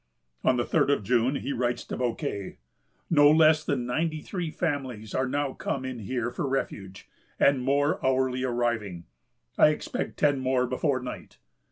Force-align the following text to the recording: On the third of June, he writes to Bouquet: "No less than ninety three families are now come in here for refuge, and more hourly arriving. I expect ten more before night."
On 0.43 0.57
the 0.57 0.65
third 0.65 0.89
of 0.89 1.03
June, 1.03 1.35
he 1.35 1.53
writes 1.53 1.83
to 1.85 1.95
Bouquet: 1.95 2.57
"No 3.11 3.29
less 3.29 3.63
than 3.63 3.85
ninety 3.85 4.19
three 4.19 4.49
families 4.49 5.13
are 5.13 5.27
now 5.27 5.53
come 5.53 5.85
in 5.85 5.99
here 5.99 6.31
for 6.31 6.49
refuge, 6.49 7.07
and 7.39 7.61
more 7.61 8.03
hourly 8.03 8.43
arriving. 8.43 9.05
I 9.59 9.67
expect 9.67 10.17
ten 10.17 10.39
more 10.39 10.65
before 10.65 11.01
night." 11.01 11.37